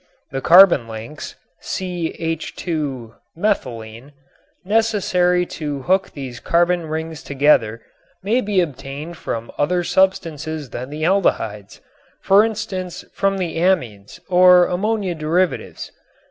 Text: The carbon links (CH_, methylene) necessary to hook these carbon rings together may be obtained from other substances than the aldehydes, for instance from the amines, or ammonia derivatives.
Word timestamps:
The 0.31 0.41
carbon 0.41 0.87
links 0.87 1.35
(CH_, 1.61 3.13
methylene) 3.37 4.13
necessary 4.65 5.45
to 5.45 5.83
hook 5.83 6.09
these 6.13 6.39
carbon 6.39 6.87
rings 6.87 7.21
together 7.21 7.83
may 8.23 8.41
be 8.41 8.61
obtained 8.61 9.15
from 9.15 9.51
other 9.59 9.83
substances 9.83 10.71
than 10.71 10.89
the 10.89 11.03
aldehydes, 11.03 11.81
for 12.19 12.43
instance 12.43 13.05
from 13.13 13.37
the 13.37 13.57
amines, 13.57 14.19
or 14.27 14.65
ammonia 14.65 15.13
derivatives. 15.13 15.91